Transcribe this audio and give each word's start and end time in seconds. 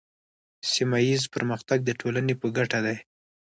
سیمه 0.71 0.99
ایز 1.07 1.23
پرمختګ 1.33 1.77
د 1.85 1.89
ټولنې 1.99 2.33
په 2.41 2.47
ګټه 2.57 2.79
دی. 2.85 2.97